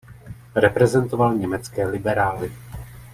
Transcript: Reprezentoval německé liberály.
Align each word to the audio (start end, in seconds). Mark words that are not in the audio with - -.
Reprezentoval 0.53 1.37
německé 1.37 1.85
liberály. 1.91 2.51